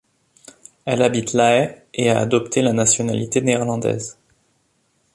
[0.85, 4.17] Elle habite La Haye et a adopté la nationalité néerlandaise.